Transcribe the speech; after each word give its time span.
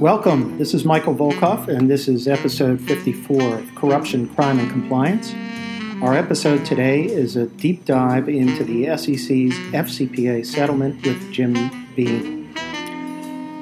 Welcome. 0.00 0.58
This 0.58 0.74
is 0.74 0.84
Michael 0.84 1.14
Volkov, 1.14 1.68
and 1.68 1.88
this 1.88 2.08
is 2.08 2.26
episode 2.26 2.80
54 2.80 3.54
of 3.58 3.74
Corruption, 3.76 4.28
Crime, 4.34 4.58
and 4.58 4.68
Compliance. 4.68 5.32
Our 6.02 6.16
episode 6.16 6.64
today 6.64 7.04
is 7.04 7.36
a 7.36 7.46
deep 7.46 7.84
dive 7.84 8.28
into 8.28 8.64
the 8.64 8.86
SEC's 8.96 9.54
FCPA 9.72 10.44
settlement 10.44 11.06
with 11.06 11.30
Jim 11.30 11.54
Beam. 11.94 12.52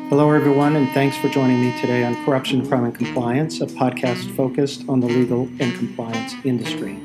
Hello, 0.08 0.30
everyone, 0.30 0.76
and 0.76 0.90
thanks 0.92 1.18
for 1.18 1.28
joining 1.28 1.60
me 1.60 1.78
today 1.78 2.04
on 2.04 2.24
Corruption, 2.24 2.66
Crime, 2.66 2.84
and 2.84 2.94
Compliance, 2.94 3.60
a 3.60 3.66
podcast 3.66 4.34
focused 4.34 4.88
on 4.88 5.00
the 5.00 5.08
legal 5.08 5.42
and 5.60 5.76
compliance 5.76 6.32
industry. 6.44 6.98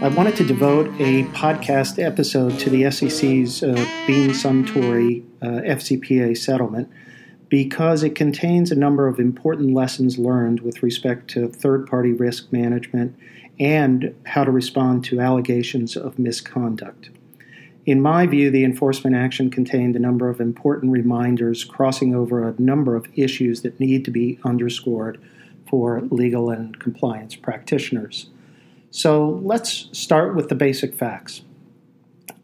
I 0.00 0.06
wanted 0.06 0.36
to 0.36 0.44
devote 0.44 0.86
a 1.00 1.24
podcast 1.34 2.00
episode 2.00 2.56
to 2.60 2.70
the 2.70 2.88
SEC's 2.88 3.64
uh, 3.64 3.74
Beam 4.06 4.30
Suntory 4.30 5.24
uh, 5.42 5.60
FCPA 5.62 6.38
settlement 6.38 6.88
because 7.48 8.04
it 8.04 8.14
contains 8.14 8.70
a 8.70 8.76
number 8.76 9.08
of 9.08 9.18
important 9.18 9.74
lessons 9.74 10.16
learned 10.16 10.60
with 10.60 10.84
respect 10.84 11.28
to 11.30 11.48
third 11.48 11.88
party 11.88 12.12
risk 12.12 12.52
management 12.52 13.18
and 13.58 14.14
how 14.24 14.44
to 14.44 14.52
respond 14.52 15.04
to 15.06 15.18
allegations 15.18 15.96
of 15.96 16.16
misconduct. 16.16 17.10
In 17.84 18.00
my 18.00 18.24
view, 18.24 18.52
the 18.52 18.62
enforcement 18.62 19.16
action 19.16 19.50
contained 19.50 19.96
a 19.96 19.98
number 19.98 20.28
of 20.28 20.40
important 20.40 20.92
reminders 20.92 21.64
crossing 21.64 22.14
over 22.14 22.46
a 22.46 22.54
number 22.56 22.94
of 22.94 23.08
issues 23.16 23.62
that 23.62 23.80
need 23.80 24.04
to 24.04 24.12
be 24.12 24.38
underscored 24.44 25.20
for 25.68 26.02
legal 26.02 26.50
and 26.50 26.78
compliance 26.78 27.34
practitioners. 27.34 28.30
So 28.90 29.40
let's 29.42 29.88
start 29.92 30.34
with 30.34 30.48
the 30.48 30.54
basic 30.54 30.94
facts. 30.94 31.42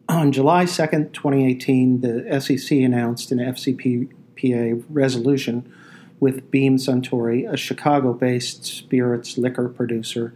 On 0.08 0.32
July 0.32 0.64
2nd, 0.64 1.12
2018, 1.12 2.02
the 2.02 2.40
SEC 2.40 2.78
announced 2.78 3.32
an 3.32 3.38
FCPA 3.38 4.84
resolution 4.90 5.72
with 6.20 6.50
Beam 6.50 6.76
Suntory, 6.76 7.50
a 7.50 7.56
Chicago 7.56 8.12
based 8.12 8.64
spirits 8.64 9.38
liquor 9.38 9.68
producer 9.68 10.34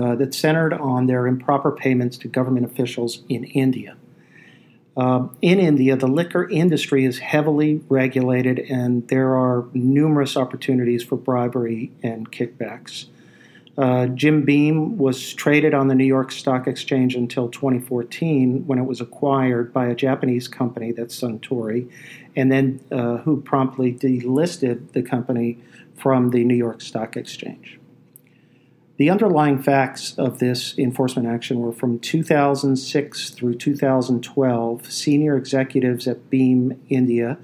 uh, 0.00 0.14
that 0.14 0.32
centered 0.34 0.72
on 0.72 1.06
their 1.06 1.26
improper 1.26 1.72
payments 1.72 2.16
to 2.18 2.28
government 2.28 2.64
officials 2.64 3.22
in 3.28 3.44
India. 3.44 3.96
Uh, 4.96 5.28
in 5.42 5.58
India, 5.58 5.96
the 5.96 6.06
liquor 6.06 6.48
industry 6.48 7.04
is 7.04 7.18
heavily 7.18 7.82
regulated, 7.88 8.58
and 8.58 9.08
there 9.08 9.36
are 9.36 9.64
numerous 9.72 10.36
opportunities 10.36 11.02
for 11.02 11.16
bribery 11.16 11.92
and 12.02 12.30
kickbacks. 12.30 13.06
Uh, 13.78 14.06
Jim 14.08 14.44
Beam 14.44 14.98
was 14.98 15.32
traded 15.32 15.74
on 15.74 15.88
the 15.88 15.94
New 15.94 16.04
York 16.04 16.32
Stock 16.32 16.66
Exchange 16.66 17.14
until 17.14 17.48
2014 17.48 18.66
when 18.66 18.78
it 18.78 18.84
was 18.84 19.00
acquired 19.00 19.72
by 19.72 19.86
a 19.86 19.94
Japanese 19.94 20.48
company 20.48 20.92
that's 20.92 21.18
Suntory, 21.18 21.90
and 22.36 22.50
then 22.50 22.80
uh, 22.90 23.18
who 23.18 23.40
promptly 23.40 23.92
delisted 23.92 24.92
the 24.92 25.02
company 25.02 25.58
from 25.96 26.30
the 26.30 26.44
New 26.44 26.56
York 26.56 26.80
Stock 26.80 27.16
Exchange. 27.16 27.78
The 28.96 29.08
underlying 29.08 29.62
facts 29.62 30.14
of 30.18 30.40
this 30.40 30.76
enforcement 30.76 31.26
action 31.26 31.60
were 31.60 31.72
from 31.72 31.98
2006 32.00 33.30
through 33.30 33.54
2012, 33.54 34.92
senior 34.92 35.38
executives 35.38 36.06
at 36.06 36.28
Beam 36.28 36.78
India 36.90 37.38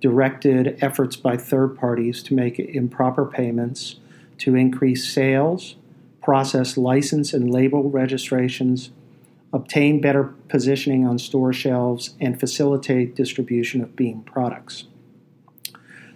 directed 0.00 0.76
efforts 0.82 1.16
by 1.16 1.36
third 1.36 1.78
parties 1.78 2.22
to 2.24 2.34
make 2.34 2.58
improper 2.58 3.24
payments 3.24 3.96
to 4.38 4.54
increase 4.54 5.12
sales, 5.12 5.76
process 6.22 6.76
license 6.76 7.32
and 7.32 7.50
label 7.50 7.90
registrations, 7.90 8.90
obtain 9.52 10.00
better 10.00 10.24
positioning 10.48 11.06
on 11.06 11.18
store 11.18 11.52
shelves, 11.52 12.14
and 12.20 12.38
facilitate 12.38 13.14
distribution 13.14 13.80
of 13.80 13.96
Beam 13.96 14.22
products. 14.22 14.84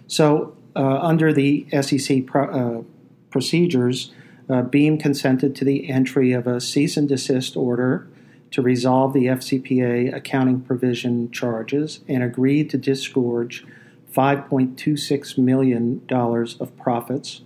So, 0.07 0.55
uh, 0.75 0.99
under 0.99 1.33
the 1.33 1.65
SEC 1.81 2.25
pro- 2.25 2.49
uh, 2.79 2.83
procedures, 3.29 4.11
uh, 4.49 4.61
Beam 4.61 4.97
consented 4.97 5.55
to 5.55 5.65
the 5.65 5.89
entry 5.89 6.33
of 6.33 6.47
a 6.47 6.59
cease 6.59 6.97
and 6.97 7.07
desist 7.07 7.55
order 7.55 8.07
to 8.51 8.61
resolve 8.61 9.13
the 9.13 9.25
FCPA 9.25 10.13
accounting 10.13 10.61
provision 10.61 11.31
charges 11.31 12.01
and 12.07 12.21
agreed 12.21 12.69
to 12.69 12.77
disgorge 12.77 13.65
$5.26 14.13 15.37
million 15.39 16.01
of 16.11 16.77
profits 16.77 17.41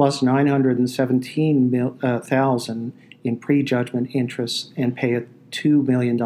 plus 0.00 0.22
917,000 0.22 1.92
uh, 2.02 2.90
in 3.22 3.36
prejudgment 3.36 4.08
interest 4.14 4.72
and 4.74 4.96
pay 4.96 5.12
a 5.12 5.20
$2 5.50 5.86
million 5.86 6.18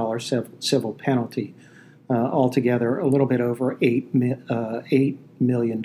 civil 0.61 0.93
penalty. 0.93 1.53
Uh, 2.09 2.13
altogether, 2.13 3.01
a 3.01 3.09
little 3.09 3.27
bit 3.27 3.41
over 3.41 3.75
$8, 3.77 4.49
uh, 4.49 4.83
$8 4.93 5.17
million. 5.41 5.85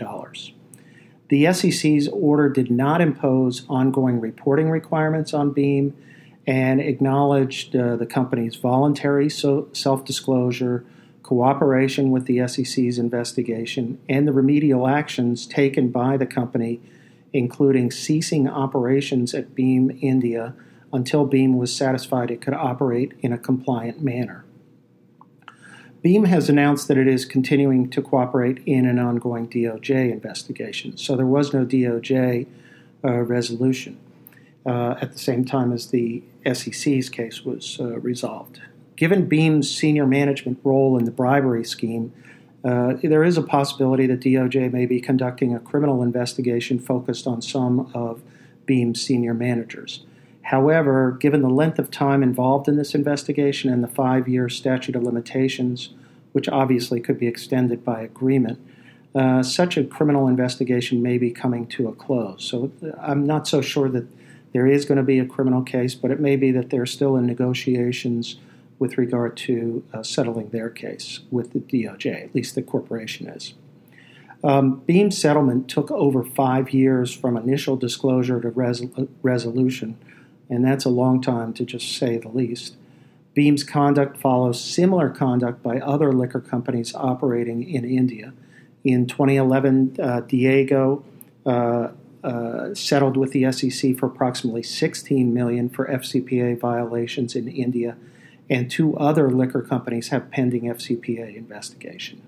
The 1.30 1.52
SEC's 1.52 2.08
order 2.10 2.48
did 2.48 2.70
not 2.70 3.02
impose 3.02 3.66
ongoing 3.68 4.22
reporting 4.22 4.70
requirements 4.70 5.34
on 5.34 5.50
Beam 5.50 5.96
and 6.46 6.80
acknowledged 6.80 7.76
uh, 7.76 7.96
the 7.96 8.06
company's 8.06 8.56
voluntary 8.56 9.32
so 9.32 9.68
self 9.74 10.06
disclosure, 10.06 10.86
cooperation 11.24 12.12
with 12.12 12.26
the 12.28 12.48
SEC's 12.48 13.00
investigation, 13.00 13.98
and 14.08 14.28
the 14.28 14.32
remedial 14.32 14.88
actions 14.88 15.48
taken 15.48 15.90
by 15.90 16.18
the 16.18 16.28
company 16.28 16.80
including 17.34 17.92
ceasing 17.92 18.48
operations 18.48 19.34
at 19.34 19.56
Beam 19.56 19.98
India 20.02 20.54
until 20.92 21.26
Beam 21.26 21.58
was 21.58 21.76
satisfied 21.76 22.32
it 22.32 22.42
could 22.42 22.54
operate 22.54 23.14
in 23.22 23.32
a 23.32 23.38
compliant 23.38 24.02
manner. 24.02 24.44
Beam 26.02 26.26
has 26.26 26.48
announced 26.50 26.88
that 26.88 26.98
it 26.98 27.08
is 27.08 27.26
continuing 27.26 27.90
to 27.90 28.02
cooperate 28.02 28.64
in 28.66 28.86
an 28.86 28.98
ongoing 29.00 29.48
DOJ 29.48 30.12
investigation, 30.12 30.96
so 30.96 31.16
there 31.16 31.26
was 31.26 31.54
no 31.54 31.66
DOJ 31.66 32.48
uh, 33.04 33.12
resolution 33.20 34.00
uh, 34.66 34.96
at 35.02 35.12
the 35.12 35.20
same 35.20 35.44
time 35.44 35.74
as 35.74 35.88
the 35.88 36.24
SEC's 36.52 37.10
case 37.10 37.44
was 37.44 37.80
uh, 37.80 38.00
resolved. 38.00 38.62
Given 38.96 39.28
Beam's 39.28 39.70
senior 39.70 40.06
management 40.06 40.60
role 40.64 40.98
in 40.98 41.06
the 41.06 41.12
bribery 41.12 41.66
scheme, 41.66 42.14
uh, 42.64 42.94
there 43.02 43.24
is 43.24 43.38
a 43.38 43.42
possibility 43.42 44.06
that 44.08 44.20
DOJ 44.20 44.72
may 44.72 44.86
be 44.86 45.00
conducting 45.00 45.56
a 45.56 45.60
criminal 45.60 46.04
investigation 46.04 46.80
focused 46.80 47.26
on 47.26 47.42
some 47.42 47.90
of 47.94 48.22
Beam's 48.66 49.02
senior 49.02 49.34
managers. 49.34 50.06
However, 50.44 51.12
given 51.12 51.42
the 51.42 51.50
length 51.50 51.80
of 51.80 51.92
time 51.92 52.24
involved 52.24 52.68
in 52.68 52.76
this 52.76 52.96
investigation 52.96 53.72
and 53.72 53.84
the 53.84 53.88
five 53.88 54.28
year 54.28 54.50
statute 54.50 54.96
of 54.96 55.04
limitations, 55.04 55.90
which 56.32 56.50
obviously 56.50 57.00
could 57.00 57.20
be 57.20 57.28
extended 57.28 57.86
by 57.86 58.02
agreement, 58.02 58.60
uh, 59.16 59.42
such 59.42 59.78
a 59.78 59.84
criminal 59.84 60.28
investigation 60.28 61.02
may 61.02 61.18
be 61.18 61.32
coming 61.32 61.66
to 61.68 61.88
a 61.88 61.94
close. 61.94 62.44
So 62.44 62.72
I'm 63.00 63.26
not 63.26 63.48
so 63.48 63.62
sure 63.62 63.90
that 63.90 64.06
there 64.54 64.68
is 64.68 64.86
going 64.86 64.98
to 64.98 65.04
be 65.04 65.20
a 65.20 65.26
criminal 65.26 65.62
case, 65.62 65.96
but 65.96 66.12
it 66.12 66.20
may 66.20 66.36
be 66.36 66.52
that 66.52 66.70
they're 66.70 66.86
still 66.86 67.16
in 67.16 67.26
negotiations 67.26 68.38
with 68.80 68.98
regard 68.98 69.36
to 69.36 69.84
uh, 69.94 70.02
settling 70.02 70.50
their 70.50 70.70
case 70.70 71.20
with 71.30 71.52
the 71.52 71.60
DOJ, 71.60 72.24
at 72.24 72.34
least 72.34 72.56
the 72.56 72.62
corporation 72.62 73.28
is. 73.28 73.54
Um, 74.42 74.82
Beam's 74.86 75.18
settlement 75.18 75.68
took 75.68 75.92
over 75.92 76.24
five 76.24 76.72
years 76.72 77.14
from 77.14 77.36
initial 77.36 77.76
disclosure 77.76 78.40
to 78.40 78.50
resol- 78.50 79.10
resolution, 79.22 79.98
and 80.50 80.64
that's 80.64 80.86
a 80.86 80.90
long 80.90 81.22
time 81.22 81.54
to 81.54 81.66
just 81.66 81.98
say 81.98 82.18
the 82.18 82.30
least. 82.30 82.76
Beam's 83.34 83.64
conduct 83.64 84.18
follows 84.18 84.60
similar 84.64 85.10
conduct 85.10 85.62
by 85.62 85.80
other 85.80 86.14
liquor 86.14 86.40
companies 86.40 86.96
operating 86.96 87.70
in 87.70 87.84
India. 87.86 88.34
In 88.86 89.08
2011, 89.08 89.98
uh, 90.00 90.22
Diageo 90.22 91.04
uh, 91.46 91.90
uh, 92.24 92.74
settled 92.74 93.18
with 93.18 93.32
the 93.34 93.52
SEC 93.52 93.98
for 93.98 94.06
approximately 94.06 94.64
16 94.64 95.34
million 95.34 95.70
for 95.70 95.86
FCPA 95.88 96.60
violations 96.60 97.36
in 97.36 97.48
India 97.50 97.98
and 98.50 98.70
two 98.70 98.98
other 98.98 99.30
liquor 99.30 99.62
companies 99.62 100.10
have 100.10 100.32
pending 100.32 100.64
FCPA 100.64 101.36
investigation. 101.36 102.22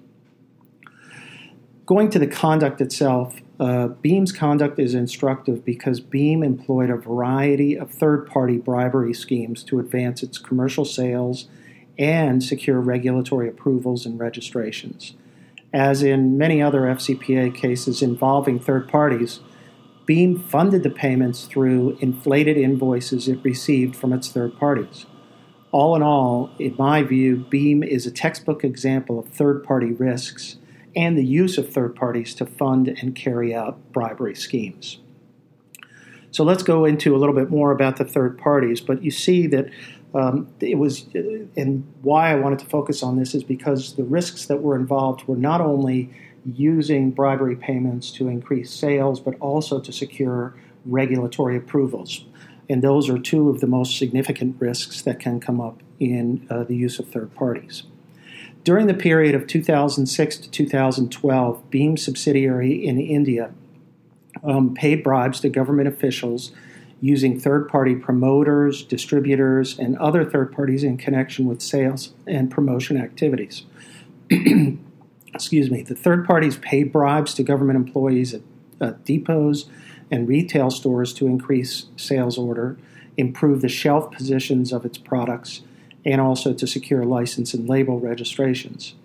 Going 1.86 2.10
to 2.12 2.20
the 2.20 2.28
conduct 2.28 2.80
itself, 2.80 3.42
uh, 3.60 3.88
Beam's 3.88 4.32
conduct 4.32 4.80
is 4.80 4.94
instructive 4.94 5.66
because 5.66 6.00
Beam 6.00 6.44
employed 6.44 6.90
a 6.90 6.96
variety 6.96 7.78
of 7.78 7.92
third 7.92 8.28
party 8.28 8.58
bribery 8.58 9.14
schemes 9.14 9.64
to 9.64 9.80
advance 9.80 10.24
its 10.24 10.38
commercial 10.38 10.86
sales 10.86 11.48
and 11.98 12.44
secure 12.44 12.80
regulatory 12.80 13.50
approvals 13.50 14.06
and 14.06 14.20
registrations. 14.20 15.16
As 15.74 16.04
in 16.04 16.38
many 16.38 16.62
other 16.62 16.82
FCPA 16.82 17.54
cases 17.56 18.02
involving 18.02 18.60
third 18.60 18.88
parties, 18.88 19.40
Beam 20.06 20.40
funded 20.40 20.84
the 20.84 20.90
payments 20.90 21.46
through 21.46 21.98
inflated 22.02 22.58
invoices 22.58 23.28
it 23.28 23.40
received 23.44 23.96
from 23.96 24.12
its 24.12 24.30
third 24.30 24.58
parties. 24.58 25.06
All 25.72 25.96
in 25.96 26.04
all, 26.04 26.52
in 26.60 26.76
my 26.78 27.04
view, 27.04 27.46
Beam 27.50 27.82
is 27.84 28.06
a 28.06 28.12
textbook 28.12 28.64
example 28.64 29.20
of 29.20 29.28
third 29.30 29.64
party 29.64 29.92
risks 29.92 30.58
and 30.96 31.18
the 31.18 31.26
use 31.26 31.58
of 31.58 31.72
third 31.72 31.96
parties 31.96 32.36
to 32.36 32.46
fund 32.46 32.88
and 32.88 33.16
carry 33.16 33.56
out 33.56 33.80
bribery 33.94 34.36
schemes. 34.36 35.00
So 36.32 36.44
let's 36.44 36.64
go 36.64 36.86
into 36.86 37.16
a 37.16 37.18
little 37.18 37.36
bit 37.36 37.50
more 37.50 37.72
about 37.72 37.98
the 37.98 38.06
third 38.06 38.38
parties. 38.38 38.82
But 38.82 39.04
you 39.04 39.12
see 39.12 39.48
that 39.48 39.70
Um, 40.14 40.48
it 40.60 40.78
was, 40.78 41.08
and 41.56 41.86
why 42.02 42.32
I 42.32 42.36
wanted 42.36 42.60
to 42.60 42.66
focus 42.66 43.02
on 43.02 43.16
this 43.18 43.34
is 43.34 43.46
because 43.46 43.96
the 43.96 44.04
risks 44.04 44.46
that 44.48 44.62
were 44.62 44.76
involved 44.76 45.26
were 45.26 45.38
not 45.38 45.62
only 45.62 46.10
using 46.44 47.12
bribery 47.12 47.56
payments 47.56 48.12
to 48.18 48.28
increase 48.28 48.72
sales, 48.72 49.22
but 49.22 49.36
also 49.40 49.80
to 49.80 49.92
secure 49.94 50.54
regulatory 50.86 51.56
approvals. 51.56 52.26
And 52.72 52.82
those 52.82 53.10
are 53.10 53.20
two 53.20 53.50
of 53.50 53.60
the 53.60 53.68
most 53.68 53.98
significant 53.98 54.56
risks 54.60 55.02
that 55.02 55.20
can 55.20 55.42
come 55.42 55.60
up 55.60 55.82
in 56.00 56.48
uh, 56.50 56.64
the 56.64 56.76
use 56.76 57.00
of 57.00 57.10
third 57.10 57.36
parties. 57.36 57.84
During 58.64 58.88
the 58.88 58.94
period 58.94 59.36
of 59.36 59.46
2006 59.46 60.38
to 60.38 60.50
2012, 60.50 61.70
Beam 61.70 61.98
subsidiary 61.98 62.86
in 62.86 63.00
India 63.00 63.52
um, 64.44 64.74
paid 64.74 65.04
bribes 65.04 65.40
to 65.42 65.50
government 65.50 65.88
officials 65.88 66.52
using 67.02 67.40
third 67.40 67.68
party 67.68 67.96
promoters, 67.96 68.84
distributors, 68.84 69.78
and 69.78 69.98
other 69.98 70.24
third 70.24 70.54
parties 70.54 70.84
in 70.84 70.96
connection 70.98 71.48
with 71.48 71.62
sales 71.62 72.14
and 72.28 72.52
promotion 72.52 72.96
activities. 72.96 73.64
Excuse 75.34 75.72
me. 75.72 75.82
The 75.82 75.96
third 75.96 76.26
parties 76.26 76.58
paid 76.58 76.92
bribes 76.92 77.34
to 77.34 77.44
government 77.44 77.78
employees 77.78 78.34
at, 78.34 78.42
at 78.82 79.06
depots 79.06 79.66
and 80.10 80.28
retail 80.28 80.70
stores 80.70 81.14
to 81.14 81.28
increase 81.28 81.86
sales 81.96 82.38
order, 82.38 82.78
improve 83.18 83.62
the 83.62 83.70
shelf 83.70 84.12
positions 84.12 84.74
of 84.74 84.86
its 84.86 84.98
products, 84.98 85.62
and 86.04 86.20
also 86.20 86.54
to 86.54 86.68
secure 86.68 87.06
license 87.06 87.54
and 87.54 87.70
label 87.70 88.00
registrations. 88.00 88.96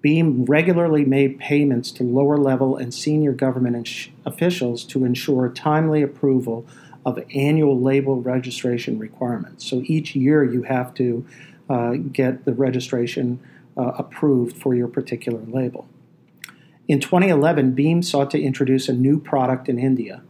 Beam 0.00 0.44
regularly 0.44 1.04
made 1.04 1.40
payments 1.40 1.90
to 1.90 2.04
lower 2.04 2.36
level 2.36 2.76
and 2.76 2.94
senior 2.94 3.32
government 3.32 4.08
officials 4.24 4.84
to 4.84 5.04
ensure 5.04 5.48
timely 5.48 6.02
approval 6.02 6.64
of 7.04 7.18
annual 7.34 7.80
label 7.80 8.20
registration 8.20 8.98
requirements. 8.98 9.68
So 9.68 9.82
each 9.86 10.14
year 10.14 10.44
you 10.44 10.62
have 10.64 10.94
to 10.94 11.26
uh, 11.68 11.92
get 11.94 12.44
the 12.44 12.52
registration 12.52 13.40
uh, 13.76 13.92
approved 13.98 14.56
for 14.56 14.74
your 14.74 14.88
particular 14.88 15.40
label. 15.40 15.88
In 16.88 17.00
2011, 17.00 17.72
Beam 17.72 18.02
sought 18.02 18.30
to 18.30 18.40
introduce 18.40 18.88
a 18.88 18.94
new 18.94 19.20
product 19.20 19.68
in 19.68 19.78
India. 19.78 20.22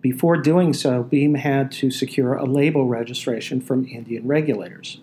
Before 0.00 0.36
doing 0.36 0.72
so, 0.72 1.04
Beam 1.04 1.36
had 1.36 1.70
to 1.72 1.92
secure 1.92 2.34
a 2.34 2.46
label 2.46 2.88
registration 2.88 3.60
from 3.60 3.86
Indian 3.86 4.26
regulators. 4.26 5.00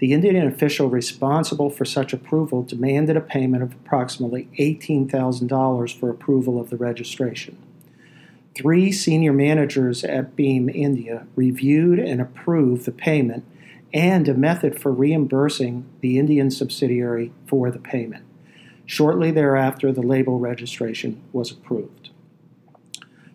The 0.00 0.12
Indian 0.12 0.48
official 0.48 0.90
responsible 0.90 1.70
for 1.70 1.84
such 1.84 2.12
approval 2.12 2.64
demanded 2.64 3.16
a 3.16 3.20
payment 3.20 3.62
of 3.62 3.74
approximately 3.74 4.48
$18,000 4.58 5.96
for 5.96 6.10
approval 6.10 6.60
of 6.60 6.70
the 6.70 6.76
registration. 6.76 7.56
Three 8.56 8.90
senior 8.90 9.32
managers 9.32 10.02
at 10.02 10.34
Beam 10.34 10.68
India 10.68 11.28
reviewed 11.36 12.00
and 12.00 12.20
approved 12.20 12.86
the 12.86 12.92
payment 12.92 13.44
and 13.94 14.26
a 14.26 14.34
method 14.34 14.80
for 14.80 14.90
reimbursing 14.90 15.84
the 16.00 16.18
Indian 16.18 16.50
subsidiary 16.50 17.30
for 17.46 17.70
the 17.70 17.78
payment. 17.78 18.24
Shortly 18.90 19.30
thereafter, 19.30 19.92
the 19.92 20.02
label 20.02 20.40
registration 20.40 21.22
was 21.32 21.52
approved. 21.52 22.10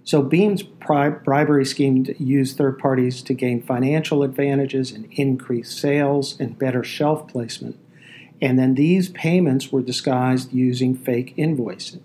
So 0.03 0.21
Beam's 0.21 0.63
bribery 0.63 1.63
scheme 1.63 2.05
used 2.19 2.57
third 2.57 2.77
parties 2.77 3.21
to 3.21 3.33
gain 3.33 3.61
financial 3.61 4.21
advantages 4.21 4.91
and 4.91 5.07
increase 5.13 5.71
sales 5.71 6.37
and 6.41 6.59
better 6.59 6.83
shelf 6.83 7.29
placement. 7.29 7.79
And 8.41 8.59
then 8.59 8.75
these 8.75 9.07
payments 9.07 9.71
were 9.71 9.81
disguised 9.81 10.51
using 10.51 10.93
fake 10.93 11.33
invoicing, 11.37 12.01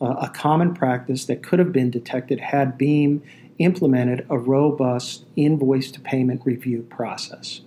uh, 0.00 0.14
a 0.22 0.30
common 0.30 0.72
practice 0.72 1.26
that 1.26 1.42
could 1.42 1.58
have 1.58 1.72
been 1.72 1.90
detected 1.90 2.40
had 2.40 2.78
Beam 2.78 3.22
implemented 3.58 4.24
a 4.30 4.38
robust 4.38 5.26
invoice 5.36 5.90
to 5.90 6.00
payment 6.00 6.40
review 6.46 6.80
process. 6.88 7.60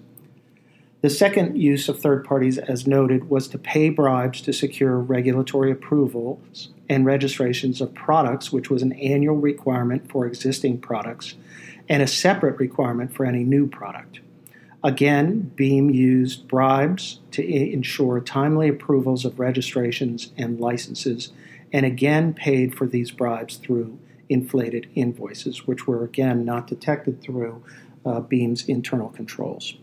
The 1.08 1.14
second 1.14 1.58
use 1.58 1.88
of 1.88 2.02
third 2.02 2.26
parties, 2.26 2.58
as 2.58 2.86
noted, 2.86 3.30
was 3.30 3.48
to 3.48 3.58
pay 3.58 3.90
bribes 3.90 4.42
to 4.42 4.52
secure 4.52 5.00
regulatory 5.00 5.72
approvals 5.72 6.68
and 6.90 7.06
registrations 7.06 7.80
of 7.80 7.94
products, 7.94 8.52
which 8.52 8.70
was 8.70 8.82
an 8.82 8.92
annual 8.92 9.38
requirement 9.38 10.12
for 10.12 10.26
existing 10.26 10.80
products 10.80 11.36
and 11.88 12.04
a 12.04 12.08
separate 12.08 12.60
requirement 12.60 13.16
for 13.16 13.26
any 13.26 13.46
new 13.46 13.68
product. 13.68 14.20
Again, 14.84 15.50
Beam 15.56 15.90
used 15.92 16.46
bribes 16.50 17.22
to 17.32 17.42
ensure 17.42 18.20
timely 18.20 18.68
approvals 18.68 19.24
of 19.24 19.40
registrations 19.40 20.34
and 20.38 20.60
licenses, 20.60 21.32
and 21.72 21.86
again 21.86 22.34
paid 22.34 22.76
for 22.76 22.86
these 22.86 23.12
bribes 23.12 23.56
through 23.56 23.98
inflated 24.28 24.90
invoices, 24.94 25.66
which 25.66 25.88
were 25.88 26.04
again 26.04 26.44
not 26.44 26.68
detected 26.68 27.22
through 27.22 27.64
uh, 28.06 28.20
Beam's 28.20 28.68
internal 28.68 29.08
controls. 29.08 29.76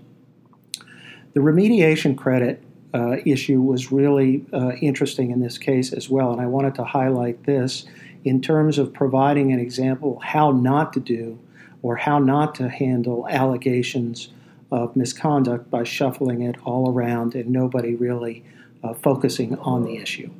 The 1.34 1.40
remediation 1.40 2.16
credit 2.16 2.62
uh, 2.94 3.16
issue 3.26 3.60
was 3.60 3.90
really 3.90 4.44
uh, 4.52 4.72
interesting 4.80 5.32
in 5.32 5.40
this 5.40 5.58
case 5.58 5.92
as 5.92 6.08
well, 6.08 6.30
and 6.30 6.40
I 6.40 6.46
wanted 6.46 6.76
to 6.76 6.84
highlight 6.84 7.42
this 7.42 7.86
in 8.24 8.40
terms 8.40 8.78
of 8.78 8.92
providing 8.92 9.52
an 9.52 9.58
example 9.58 10.20
how 10.20 10.52
not 10.52 10.92
to 10.92 11.00
do 11.00 11.38
or 11.82 11.96
how 11.96 12.20
not 12.20 12.54
to 12.54 12.68
handle 12.68 13.26
allegations 13.28 14.28
of 14.70 14.94
misconduct 14.94 15.70
by 15.70 15.82
shuffling 15.82 16.42
it 16.42 16.56
all 16.64 16.90
around 16.90 17.34
and 17.34 17.50
nobody 17.50 17.96
really 17.96 18.44
uh, 18.84 18.94
focusing 18.94 19.58
on 19.58 19.82
the 19.82 19.96
issue. 19.96 20.30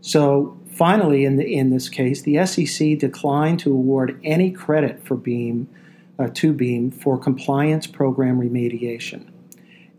So 0.00 0.58
finally, 0.70 1.26
in, 1.26 1.36
the, 1.36 1.54
in 1.54 1.68
this 1.68 1.90
case, 1.90 2.22
the 2.22 2.46
SEC 2.46 2.98
declined 2.98 3.60
to 3.60 3.72
award 3.72 4.18
any 4.24 4.52
credit 4.52 5.06
for 5.06 5.16
Beam 5.16 5.68
uh, 6.18 6.28
to 6.34 6.54
Beam 6.54 6.90
for 6.90 7.18
compliance 7.18 7.86
program 7.86 8.40
remediation. 8.40 9.28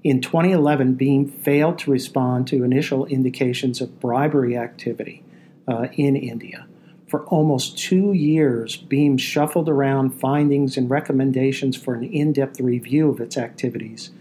In 0.02 0.22
2011, 0.22 0.94
Beam 0.94 1.28
failed 1.28 1.78
to 1.80 1.92
respond 1.92 2.48
to 2.48 2.64
initial 2.64 3.06
indications 3.08 3.82
of 3.82 4.00
bribery 4.00 4.56
activity 4.56 5.24
uh, 5.68 5.88
in 5.94 6.16
India. 6.16 6.68
For 7.10 7.26
almost 7.26 7.78
two 7.78 8.14
years, 8.14 8.78
Beam 8.78 9.18
shuffled 9.18 9.68
around 9.68 10.12
findings 10.12 10.78
and 10.78 10.90
recommendations 10.90 11.76
for 11.76 11.96
an 11.96 12.04
in 12.04 12.32
depth 12.32 12.62
review 12.62 13.10
of 13.10 13.20
its 13.20 13.36
activities 13.36 14.12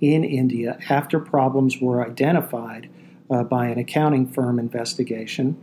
in 0.00 0.24
India 0.24 0.78
after 0.88 1.20
problems 1.20 1.80
were 1.80 2.04
identified 2.04 2.88
uh, 3.30 3.44
by 3.44 3.66
an 3.68 3.78
accounting 3.78 4.26
firm 4.26 4.58
investigation, 4.58 5.56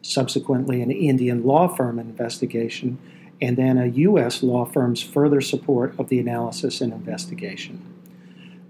subsequently, 0.00 0.80
an 0.80 0.90
Indian 0.90 1.44
law 1.44 1.68
firm 1.68 1.98
investigation, 1.98 2.96
and 3.42 3.58
then 3.58 3.76
a 3.76 3.86
U.S. 3.86 4.42
law 4.42 4.64
firm's 4.64 5.02
further 5.02 5.40
support 5.40 5.94
of 5.98 6.08
the 6.08 6.18
analysis 6.18 6.80
and 6.80 6.92
investigation. 6.92 7.97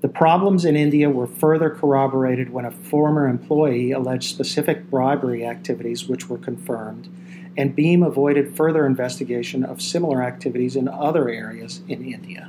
The 0.00 0.08
problems 0.08 0.64
in 0.64 0.76
India 0.76 1.10
were 1.10 1.26
further 1.26 1.70
corroborated 1.70 2.50
when 2.50 2.64
a 2.64 2.70
former 2.70 3.26
employee 3.26 3.90
alleged 3.90 4.30
specific 4.30 4.88
bribery 4.88 5.44
activities 5.44 6.08
which 6.08 6.28
were 6.28 6.38
confirmed, 6.38 7.08
and 7.56 7.74
Beam 7.74 8.04
avoided 8.04 8.56
further 8.56 8.86
investigation 8.86 9.64
of 9.64 9.82
similar 9.82 10.22
activities 10.22 10.76
in 10.76 10.86
other 10.86 11.28
areas 11.28 11.82
in 11.88 12.04
India. 12.04 12.48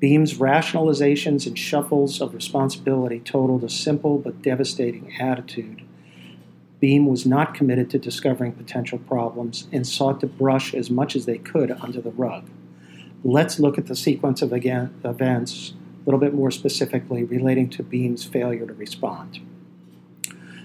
Beam's 0.00 0.38
rationalizations 0.38 1.46
and 1.46 1.56
shuffles 1.56 2.20
of 2.20 2.34
responsibility 2.34 3.20
totaled 3.20 3.62
a 3.62 3.68
simple 3.68 4.18
but 4.18 4.42
devastating 4.42 5.14
attitude. 5.20 5.82
Beam 6.80 7.06
was 7.06 7.24
not 7.24 7.54
committed 7.54 7.88
to 7.90 8.00
discovering 8.00 8.50
potential 8.50 8.98
problems 8.98 9.68
and 9.70 9.86
sought 9.86 10.18
to 10.20 10.26
brush 10.26 10.74
as 10.74 10.90
much 10.90 11.14
as 11.14 11.24
they 11.24 11.38
could 11.38 11.70
under 11.70 12.00
the 12.00 12.10
rug. 12.10 12.50
Let's 13.22 13.60
look 13.60 13.78
at 13.78 13.86
the 13.86 13.94
sequence 13.94 14.42
of 14.42 14.52
events 14.52 15.74
little 16.04 16.20
bit 16.20 16.34
more 16.34 16.50
specifically 16.50 17.24
relating 17.24 17.68
to 17.70 17.82
Beam's 17.82 18.24
failure 18.24 18.66
to 18.66 18.74
respond. 18.74 19.40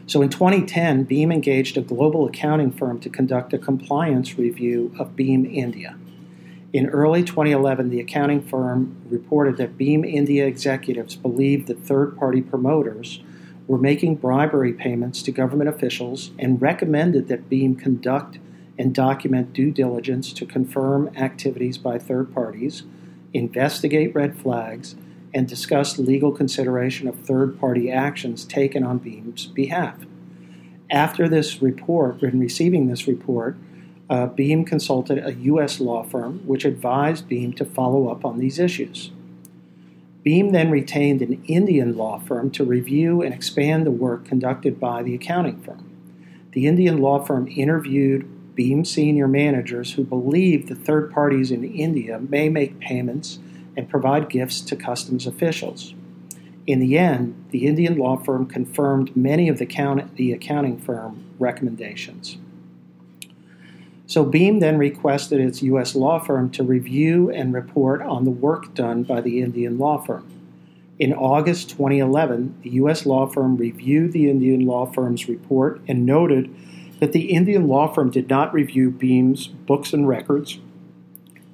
So 0.06 0.22
in 0.22 0.30
2010, 0.30 1.04
Beam 1.04 1.32
engaged 1.32 1.78
a 1.78 1.82
global 1.82 2.26
accounting 2.26 2.72
firm 2.72 3.00
to 3.02 3.10
conduct 3.10 3.54
a 3.54 3.60
compliance 3.60 4.40
review 4.40 4.92
of 4.98 5.16
Beam 5.16 5.46
India. 5.46 5.98
In 6.74 6.88
early 6.88 7.24
2011, 7.24 7.90
the 7.90 8.00
accounting 8.00 8.42
firm 8.42 8.96
reported 9.08 9.58
that 9.58 9.78
Beam 9.78 10.04
India 10.04 10.46
executives 10.46 11.16
believed 11.16 11.68
that 11.68 11.80
third 11.80 12.18
party 12.18 12.42
promoters 12.42 13.22
were 13.68 13.78
making 13.78 14.16
bribery 14.16 14.74
payments 14.74 15.22
to 15.22 15.32
government 15.32 15.70
officials 15.70 16.32
and 16.40 16.62
recommended 16.62 17.28
that 17.28 17.48
Beam 17.48 17.76
conduct 17.76 18.40
and 18.80 18.96
document 18.96 19.54
due 19.54 19.70
diligence 19.70 20.34
to 20.34 20.46
confirm 20.46 21.10
activities 21.16 21.78
by 21.78 22.00
third 22.00 22.34
parties, 22.34 22.84
investigate 23.32 24.16
red 24.16 24.36
flags, 24.36 24.96
and 25.34 25.48
discuss 25.48 26.00
legal 26.00 26.32
consideration 26.32 27.08
of 27.08 27.20
third 27.20 27.60
party 27.60 27.92
actions 27.92 28.46
taken 28.46 28.84
on 28.84 28.98
Beam's 28.98 29.46
behalf. 29.46 29.98
After 30.90 31.30
this 31.30 31.62
report, 31.62 32.24
in 32.24 32.40
receiving 32.40 32.88
this 32.88 33.08
report, 33.08 33.58
uh, 34.10 34.26
Beam 34.26 34.66
consulted 34.66 35.24
a 35.24 35.34
U.S. 35.34 35.80
law 35.80 36.04
firm 36.04 36.40
which 36.48 36.66
advised 36.66 37.28
Beam 37.28 37.54
to 37.54 37.66
follow 37.66 38.10
up 38.10 38.26
on 38.26 38.40
these 38.40 38.58
issues. 38.58 39.12
Beam 40.24 40.52
then 40.52 40.72
retained 40.72 41.22
an 41.22 41.44
Indian 41.46 41.96
law 41.96 42.20
firm 42.20 42.52
to 42.52 42.64
review 42.64 43.22
and 43.22 43.34
expand 43.34 43.86
the 43.86 43.92
work 43.92 44.26
conducted 44.26 44.80
by 44.80 45.04
the 45.04 45.16
accounting 45.16 45.62
firm. 45.62 45.86
The 46.52 46.66
Indian 46.66 46.98
law 46.98 47.24
firm 47.24 47.48
interviewed 47.48 48.56
Beam 48.56 48.84
senior 48.84 49.28
managers 49.28 49.94
who 49.94 50.04
believed 50.04 50.68
that 50.68 50.80
third 50.80 51.14
parties 51.14 51.52
in 51.52 51.64
India 51.64 52.20
may 52.20 52.50
make 52.50 52.80
payments 52.80 53.40
and 53.80 53.88
provide 53.88 54.28
gifts 54.28 54.60
to 54.60 54.76
customs 54.76 55.26
officials. 55.26 55.94
In 56.68 56.82
the 56.82 56.98
end, 56.98 57.46
the 57.52 57.66
Indian 57.66 57.98
law 57.98 58.18
firm 58.18 58.46
confirmed 58.46 59.16
many 59.16 59.48
of 59.48 59.58
the, 59.58 59.66
count- 59.66 60.18
the 60.18 60.34
accounting 60.34 60.78
firm 60.78 61.24
recommendations. 61.40 62.38
So 64.06 64.26
Beam 64.26 64.60
then 64.60 64.78
requested 64.78 65.40
its 65.40 65.64
U.S. 65.64 65.96
law 65.96 66.20
firm 66.20 66.50
to 66.52 66.64
review 66.64 67.32
and 67.32 67.54
report 67.54 68.02
on 68.02 68.26
the 68.26 68.32
work 68.32 68.74
done 68.74 69.04
by 69.04 69.22
the 69.22 69.42
Indian 69.42 69.78
law 69.78 69.98
firm. 69.98 70.28
In 71.00 71.14
August 71.14 71.70
2011, 71.70 72.60
the 72.64 72.72
U.S. 72.72 73.06
law 73.06 73.28
firm 73.28 73.56
reviewed 73.56 74.12
the 74.12 74.30
Indian 74.30 74.66
law 74.66 74.86
firm's 74.86 75.30
report 75.30 75.80
and 75.88 76.06
noted 76.06 76.54
that 77.00 77.14
the 77.14 77.32
Indian 77.32 77.70
law 77.70 77.88
firm 77.88 78.12
did 78.12 78.30
not 78.30 78.54
review 78.54 78.92
Beam's 78.92 79.48
books 79.48 79.94
and 79.94 80.06
records, 80.06 80.60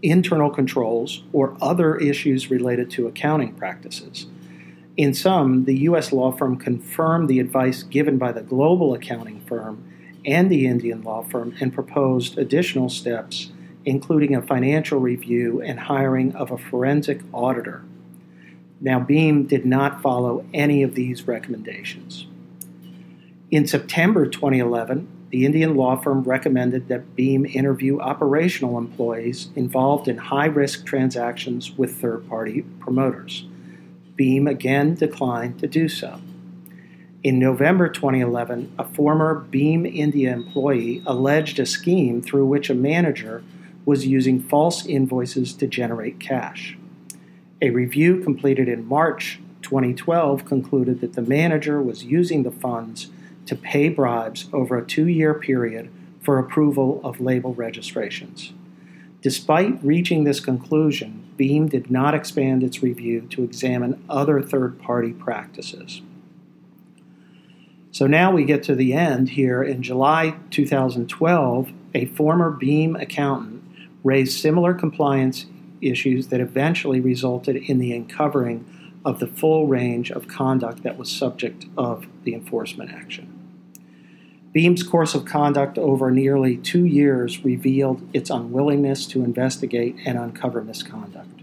internal 0.10 0.50
controls, 0.50 1.24
or 1.34 1.58
other 1.62 1.96
issues 1.98 2.50
related 2.50 2.90
to 2.92 3.08
accounting 3.08 3.54
practices. 3.54 4.28
In 4.98 5.14
sum, 5.14 5.66
the 5.66 5.80
U.S. 5.80 6.14
law 6.14 6.32
firm 6.32 6.58
confirmed 6.58 7.28
the 7.28 7.40
advice 7.40 7.84
given 7.84 8.18
by 8.18 8.32
the 8.32 8.42
global 8.42 8.94
accounting 8.94 9.42
firm 9.42 9.84
and 10.26 10.50
the 10.50 10.66
Indian 10.66 11.02
law 11.02 11.24
firm 11.24 11.56
and 11.60 11.74
proposed 11.74 12.38
additional 12.38 12.90
steps, 12.90 13.52
including 13.84 14.36
a 14.36 14.42
financial 14.42 15.00
review 15.00 15.62
and 15.62 15.82
hiring 15.82 16.34
of 16.36 16.50
a 16.50 16.58
forensic 16.58 17.22
auditor. 17.34 17.84
Now, 18.80 19.00
Beam 19.00 19.46
did 19.46 19.66
not 19.66 20.02
follow 20.02 20.46
any 20.54 20.84
of 20.84 20.96
these 20.96 21.28
recommendations. 21.28 22.28
In 23.52 23.68
September 23.68 24.26
2011, 24.26 25.08
the 25.36 25.46
Indian 25.46 25.76
law 25.76 25.98
firm 25.98 26.24
recommended 26.24 26.88
that 26.88 27.14
Beam 27.14 27.46
interview 27.46 28.00
operational 28.00 28.78
employees 28.78 29.50
involved 29.54 30.08
in 30.08 30.16
high 30.16 30.46
risk 30.46 30.86
transactions 30.86 31.78
with 31.78 32.00
third 32.00 32.26
party 32.30 32.62
promoters. 32.80 33.46
Beam 34.16 34.48
again 34.48 34.96
declined 34.96 35.60
to 35.60 35.68
do 35.68 35.90
so. 35.90 36.22
In 37.22 37.38
November 37.38 37.90
2011, 37.90 38.76
a 38.80 38.86
former 38.86 39.36
Beam 39.36 39.86
India 39.86 40.32
employee 40.32 41.04
alleged 41.06 41.60
a 41.60 41.66
scheme 41.66 42.22
through 42.22 42.46
which 42.46 42.70
a 42.70 42.74
manager 42.74 43.44
was 43.84 44.08
using 44.08 44.42
false 44.42 44.86
invoices 44.86 45.52
to 45.56 45.68
generate 45.68 46.18
cash. 46.18 46.78
A 47.62 47.72
review 47.72 48.24
completed 48.24 48.70
in 48.70 48.88
March 48.88 49.42
2012 49.64 50.46
concluded 50.46 51.02
that 51.02 51.12
the 51.12 51.22
manager 51.22 51.82
was 51.82 52.06
using 52.06 52.44
the 52.44 52.52
funds 52.52 53.10
to 53.46 53.56
pay 53.56 53.90
bribes 53.90 54.48
over 54.52 54.78
a 54.78 54.86
two 54.86 55.08
year 55.08 55.34
period 55.34 55.90
for 56.22 56.40
approval 56.40 57.02
of 57.04 57.22
label 57.22 57.54
registrations. 57.54 58.54
Despite 59.22 59.84
reaching 59.84 60.24
this 60.24 60.40
conclusion, 60.40 61.24
Beam 61.38 61.68
did 61.68 61.90
not 61.90 62.14
expand 62.14 62.64
its 62.64 62.84
review 62.84 63.22
to 63.32 63.44
examine 63.44 64.04
other 64.10 64.42
third 64.42 64.80
party 64.80 65.14
practices. 65.14 66.02
So 67.92 68.08
now 68.08 68.32
we 68.32 68.44
get 68.44 68.62
to 68.64 68.76
the 68.76 68.94
end 68.94 69.30
here. 69.30 69.64
In 69.64 69.82
July 69.82 70.36
2012, 70.52 71.72
a 71.94 72.06
former 72.08 72.52
Beam 72.52 72.96
accountant 72.96 73.64
raised 74.04 74.40
similar 74.40 74.74
compliance 74.74 75.46
issues 75.82 76.28
that 76.28 76.40
eventually 76.40 77.00
resulted 77.00 77.56
in 77.56 77.80
the 77.80 77.94
uncovering 77.94 78.66
of 79.06 79.20
the 79.20 79.28
full 79.28 79.68
range 79.68 80.12
of 80.12 80.28
conduct 80.28 80.84
that 80.84 80.98
was 80.98 81.12
subject 81.12 81.68
of 81.78 82.08
the 82.24 82.34
enforcement 82.34 82.92
action. 82.92 83.32
Beam's 84.52 84.84
course 84.84 85.14
of 85.14 85.26
conduct 85.26 85.78
over 85.78 86.10
nearly 86.10 86.58
two 86.58 86.86
years 86.86 87.46
revealed 87.46 88.08
its 88.14 88.30
unwillingness 88.30 89.06
to 89.06 89.24
investigate 89.24 89.96
and 90.06 90.18
uncover 90.18 90.64
misconduct. 90.64 91.42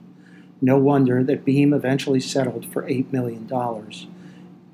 No 0.61 0.79
wonder 0.79 1.23
that 1.23 1.45
Beam 1.45 1.73
eventually 1.73 2.21
settled 2.21 2.65
for 2.67 2.83
$8 2.85 3.13
million. 3.13 3.47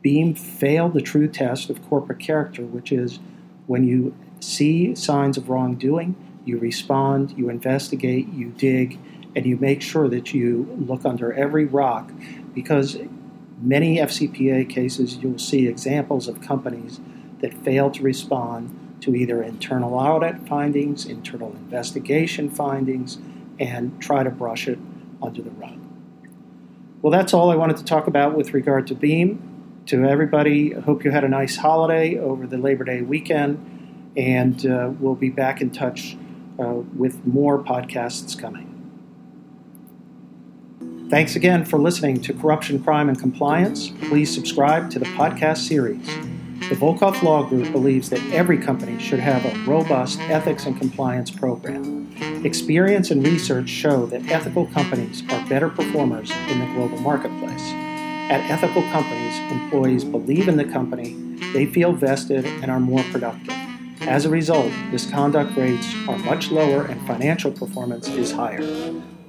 Beam 0.02 0.35
failed 0.35 0.95
the 0.95 1.02
true 1.02 1.28
test 1.28 1.68
of 1.68 1.87
corporate 1.88 2.21
character, 2.21 2.62
which 2.62 2.92
is 2.92 3.18
when 3.66 3.85
you 3.85 4.14
see 4.40 4.95
signs 4.95 5.37
of 5.37 5.49
wrongdoing, 5.49 6.14
you 6.45 6.59
respond, 6.59 7.35
you 7.37 7.50
investigate, 7.50 8.28
you 8.33 8.50
dig, 8.50 8.99
and 9.35 9.47
you 9.47 9.56
make 9.56 9.82
sure 9.82 10.08
that 10.08 10.32
you 10.32 10.75
look 10.78 11.04
under 11.04 11.32
every 11.32 11.64
rock 11.64 12.11
because 12.54 12.99
many 13.61 13.99
FCPA 13.99 14.68
cases 14.68 15.16
you'll 15.16 15.38
see 15.38 15.66
examples 15.66 16.28
of 16.28 16.40
companies 16.40 17.00
that 17.40 17.52
fail 17.64 17.90
to 17.90 18.02
respond 18.02 18.97
to 19.00 19.14
either 19.14 19.42
internal 19.42 19.94
audit 19.94 20.47
findings, 20.49 21.06
internal 21.06 21.52
investigation 21.52 22.50
findings, 22.50 23.18
and 23.58 24.00
try 24.00 24.23
to 24.23 24.30
brush 24.30 24.68
it 24.68 24.78
under 25.23 25.42
the 25.42 25.50
rug. 25.50 25.78
Well, 27.00 27.12
that's 27.12 27.32
all 27.32 27.50
I 27.50 27.54
wanted 27.54 27.76
to 27.76 27.85
talk 27.85 28.06
about 28.06 28.37
with 28.37 28.52
regard 28.54 28.87
to 28.88 28.94
Beam. 28.94 29.44
To 29.87 30.04
everybody, 30.04 30.76
I 30.76 30.80
hope 30.80 31.04
you 31.04 31.11
had 31.11 31.25
a 31.25 31.28
nice 31.28 31.56
holiday 31.56 32.18
over 32.18 32.47
the 32.47 32.58
Labor 32.58 32.85
Day 32.85 33.02
weekend, 33.02 34.12
and 34.16 34.66
uh, 34.66 34.90
we'll 34.99 35.14
be 35.14 35.30
back 35.30 35.61
in 35.61 35.70
touch 35.70 36.16
uh, 36.58 36.75
with 36.97 37.25
more 37.25 37.62
podcasts 37.62 38.38
coming. 38.38 38.67
Thanks 41.10 41.36
again 41.36 41.64
for 41.64 41.78
listening 41.78 42.20
to 42.20 42.34
Corruption, 42.34 42.84
Crime, 42.84 43.08
and 43.08 43.18
Compliance. 43.18 43.88
Please 44.10 44.32
subscribe 44.32 44.90
to 44.90 44.98
the 44.98 45.06
podcast 45.06 45.66
series. 45.66 46.06
The 46.68 46.74
Volkov 46.74 47.22
Law 47.22 47.44
Group 47.44 47.72
believes 47.72 48.10
that 48.10 48.20
every 48.30 48.58
company 48.58 48.98
should 48.98 49.18
have 49.18 49.42
a 49.46 49.58
robust 49.64 50.20
ethics 50.20 50.66
and 50.66 50.78
compliance 50.78 51.30
program. 51.30 52.12
Experience 52.44 53.10
and 53.10 53.26
research 53.26 53.70
show 53.70 54.04
that 54.04 54.28
ethical 54.30 54.66
companies 54.66 55.22
are 55.30 55.48
better 55.48 55.70
performers 55.70 56.30
in 56.30 56.58
the 56.58 56.66
global 56.74 56.98
marketplace. 56.98 57.72
At 58.28 58.42
ethical 58.50 58.82
companies, 58.90 59.38
employees 59.50 60.04
believe 60.04 60.46
in 60.46 60.58
the 60.58 60.66
company, 60.66 61.14
they 61.54 61.64
feel 61.64 61.94
vested, 61.94 62.44
and 62.44 62.70
are 62.70 62.80
more 62.80 63.02
productive. 63.04 63.54
As 64.02 64.26
a 64.26 64.28
result, 64.28 64.70
misconduct 64.90 65.56
rates 65.56 65.90
are 66.06 66.18
much 66.18 66.50
lower 66.50 66.84
and 66.84 67.00
financial 67.06 67.50
performance 67.50 68.08
is 68.08 68.30
higher. 68.30 68.60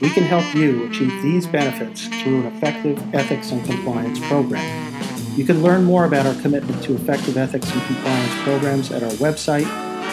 We 0.01 0.09
can 0.09 0.23
help 0.23 0.55
you 0.55 0.85
achieve 0.85 1.21
these 1.21 1.45
benefits 1.45 2.07
through 2.07 2.39
an 2.41 2.47
effective 2.47 2.97
ethics 3.13 3.51
and 3.51 3.63
compliance 3.65 4.17
program. 4.27 4.95
You 5.35 5.43
can 5.43 5.61
learn 5.61 5.83
more 5.83 6.05
about 6.05 6.25
our 6.25 6.35
commitment 6.41 6.81
to 6.83 6.95
effective 6.95 7.35
ethics 7.35 7.69
and 7.71 7.81
compliance 7.83 8.33
programs 8.43 8.91
at 8.91 9.03
our 9.03 9.11
website, 9.11 9.65